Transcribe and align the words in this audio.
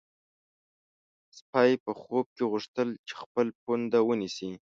سپی 1.37 1.71
په 1.83 1.91
خوب 1.99 2.25
کې 2.35 2.43
غوښتل 2.51 2.89
چې 3.07 3.13
خپل 3.21 3.47
پونده 3.63 3.99
ونیسي. 4.03 4.51